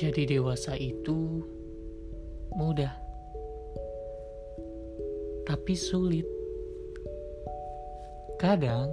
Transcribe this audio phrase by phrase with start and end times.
[0.00, 1.44] Jadi dewasa itu
[2.56, 2.88] mudah,
[5.44, 6.24] tapi sulit.
[8.40, 8.88] Kadang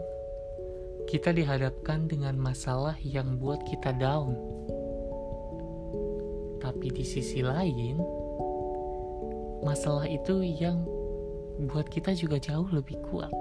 [1.08, 4.36] kita dihadapkan dengan masalah yang buat kita down.
[6.60, 8.04] Tapi di sisi lain,
[9.64, 10.84] masalah itu yang
[11.72, 13.32] buat kita juga jauh lebih kuat.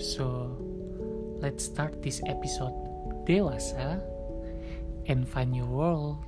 [0.00, 0.48] So,
[1.44, 2.72] let's start this episode
[3.28, 4.00] dewasa
[5.06, 6.24] and find your world.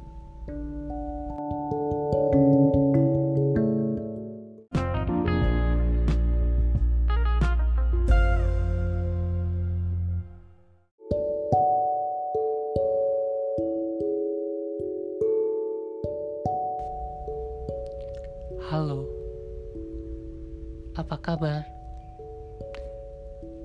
[18.66, 19.06] Halo,
[20.98, 21.62] apa kabar?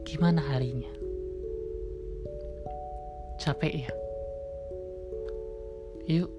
[0.06, 0.94] Gimana harinya?
[3.42, 4.01] Capek ya?
[6.10, 6.30] Yuk,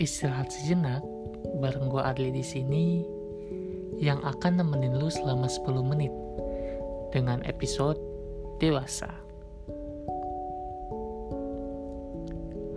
[0.00, 1.04] istirahat sejenak
[1.60, 3.04] bareng gue Adli di sini
[4.00, 6.12] yang akan nemenin lu selama 10 menit
[7.12, 8.00] dengan episode
[8.56, 9.12] dewasa.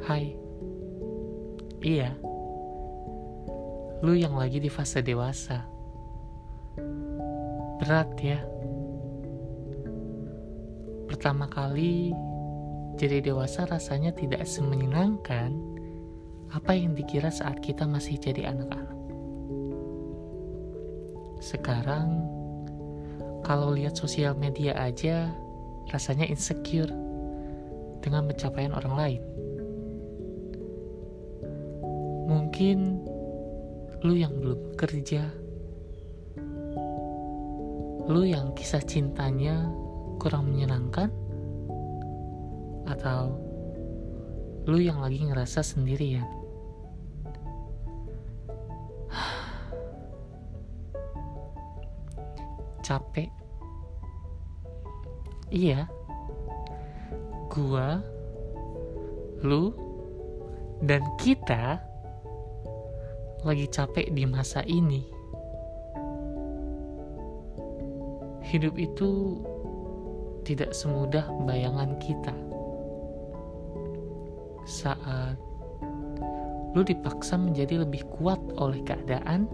[0.04, 0.36] Hai.
[1.80, 2.12] Iya.
[4.04, 5.64] Lu yang lagi di fase dewasa.
[7.80, 8.44] Berat ya.
[11.08, 12.12] Pertama kali
[12.98, 15.54] jadi dewasa rasanya tidak semenyenangkan
[16.50, 18.98] apa yang dikira saat kita masih jadi anak-anak.
[21.38, 22.26] Sekarang,
[23.46, 25.30] kalau lihat sosial media aja,
[25.94, 26.90] rasanya insecure
[28.02, 29.22] dengan pencapaian orang lain.
[32.28, 32.78] Mungkin
[34.02, 35.30] lu yang belum kerja,
[38.10, 39.70] lu yang kisah cintanya
[40.18, 41.14] kurang menyenangkan,
[42.88, 43.36] atau
[44.68, 46.28] lu yang lagi ngerasa sendirian.
[52.88, 53.30] Capek.
[55.52, 55.88] Iya.
[57.48, 58.04] Gua,
[59.42, 59.74] lu,
[60.84, 61.82] dan kita
[63.42, 65.08] lagi capek di masa ini.
[68.46, 69.42] Hidup itu
[70.46, 72.47] tidak semudah bayangan kita.
[74.68, 75.40] Saat
[76.76, 79.50] lu dipaksa menjadi lebih kuat oleh keadaan,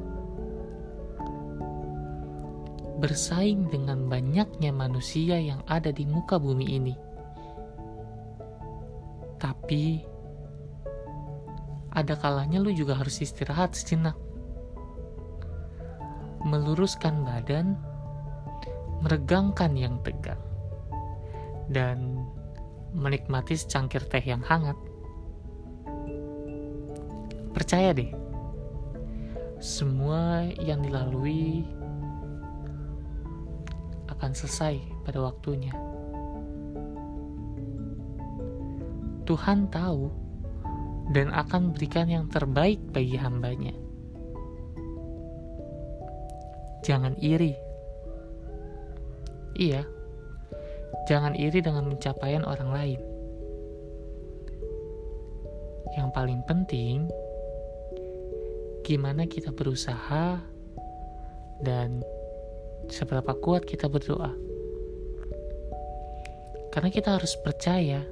[2.99, 6.95] bersaing dengan banyaknya manusia yang ada di muka bumi ini.
[9.39, 10.03] Tapi,
[11.95, 14.15] ada kalanya lu juga harus istirahat sejenak.
[16.43, 17.79] Meluruskan badan,
[18.99, 20.39] meregangkan yang tegang,
[21.71, 22.27] dan
[22.91, 24.75] menikmati secangkir teh yang hangat.
[27.63, 28.11] Percaya deh,
[29.63, 31.63] semua yang dilalui
[34.11, 35.71] akan selesai pada waktunya.
[39.23, 40.11] Tuhan tahu
[41.15, 43.71] dan akan berikan yang terbaik bagi hambanya.
[46.83, 47.55] Jangan iri.
[49.55, 49.87] Iya,
[51.07, 52.99] jangan iri dengan pencapaian orang lain.
[55.95, 57.07] Yang paling penting,
[58.83, 60.43] gimana kita berusaha
[61.63, 62.03] dan
[62.91, 64.35] seberapa kuat kita berdoa.
[66.69, 68.03] Karena kita harus percaya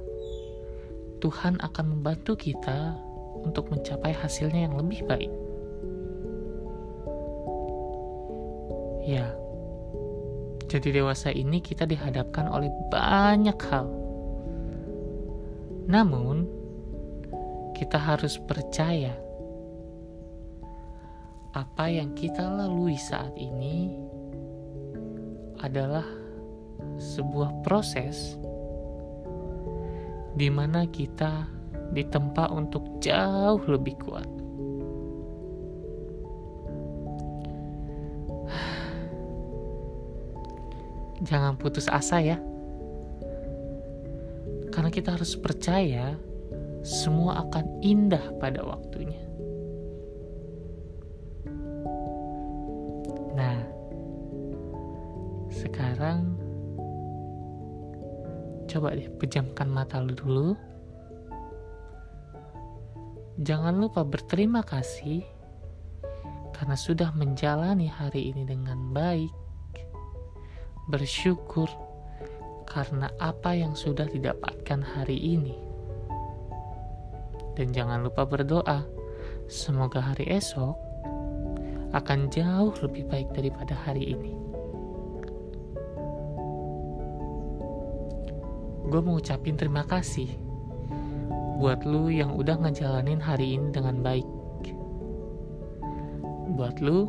[1.20, 2.96] Tuhan akan membantu kita
[3.44, 5.32] untuk mencapai hasilnya yang lebih baik.
[9.02, 9.34] Ya,
[10.70, 13.90] jadi dewasa ini kita dihadapkan oleh banyak hal.
[15.90, 16.46] Namun,
[17.74, 19.10] kita harus percaya
[21.52, 23.92] apa yang kita lalui saat ini
[25.60, 26.04] adalah
[26.96, 28.40] sebuah proses
[30.32, 31.44] di mana kita
[31.92, 34.28] ditempa untuk jauh lebih kuat.
[41.22, 42.40] Jangan putus asa ya.
[44.72, 46.16] Karena kita harus percaya
[46.82, 49.31] semua akan indah pada waktunya.
[53.32, 53.56] Nah,
[55.48, 56.36] sekarang
[58.68, 60.52] coba deh pejamkan mata lu dulu.
[63.40, 65.24] Jangan lupa berterima kasih
[66.52, 69.32] karena sudah menjalani hari ini dengan baik.
[70.92, 71.68] Bersyukur
[72.68, 75.56] karena apa yang sudah didapatkan hari ini.
[77.56, 78.84] Dan jangan lupa berdoa.
[79.48, 80.91] Semoga hari esok
[81.92, 84.32] akan jauh lebih baik daripada hari ini.
[88.88, 90.28] Gue mau ucapin terima kasih
[91.62, 94.26] buat lu yang udah ngejalanin hari ini dengan baik.
[96.58, 97.06] Buat lu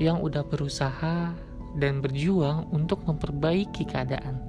[0.00, 1.36] yang udah berusaha
[1.76, 4.40] dan berjuang untuk memperbaiki keadaan.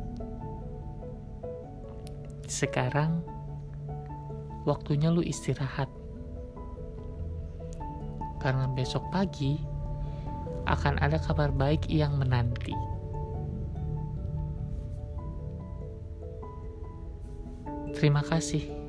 [2.49, 3.21] Sekarang,
[4.63, 5.91] waktunya lu istirahat.
[8.39, 9.59] Karena besok pagi
[10.67, 12.75] akan ada kabar baik yang menanti.
[17.99, 18.79] Terima kasih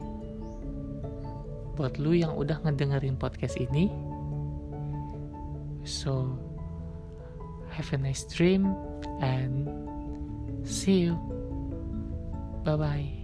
[1.81, 3.89] buat lu yang udah ngedengerin podcast ini.
[5.83, 6.37] So,
[7.73, 8.69] have a nice dream
[9.25, 9.65] and
[10.63, 11.17] see you.
[12.63, 13.20] Bye bye.